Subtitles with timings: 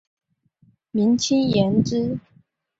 [0.89, 2.17] 明清延之。